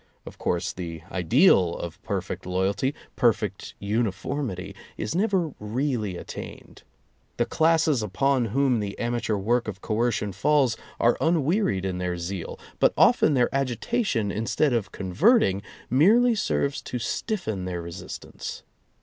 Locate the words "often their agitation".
12.97-14.31